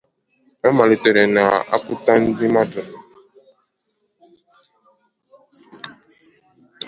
Ọ 0.67 0.69
malitere 0.77 1.23
na-akụtu 1.35 2.11
ndị 2.21 2.45
mmadụ 2.49 2.81